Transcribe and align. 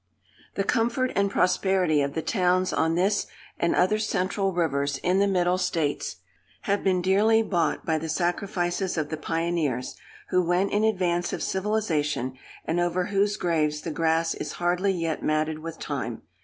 The 0.55 0.63
comfort 0.63 1.11
and 1.15 1.29
prosperity 1.29 2.01
of 2.01 2.15
the 2.15 2.23
towns 2.23 2.73
on 2.73 2.95
this 2.95 3.27
and 3.59 3.75
other 3.75 3.99
central 3.99 4.51
rivers, 4.51 4.97
in 4.97 5.19
the 5.19 5.27
middle 5.27 5.59
states, 5.59 6.15
have 6.61 6.83
been 6.83 7.03
dearly 7.03 7.43
bought 7.43 7.85
by 7.85 7.99
the 7.99 8.09
sacrifices 8.09 8.97
of 8.97 9.09
the 9.09 9.17
pioneers, 9.17 9.95
who 10.29 10.43
went 10.43 10.71
in 10.71 10.83
advance 10.83 11.33
of 11.33 11.43
civilization, 11.43 12.33
and 12.65 12.79
over 12.79 13.05
whose 13.05 13.37
graves 13.37 13.81
the 13.81 13.91
grass 13.91 14.33
is 14.33 14.53
hardly 14.53 14.91
yet 14.91 15.21
matted 15.21 15.59
with 15.59 15.77
time. 15.77 16.23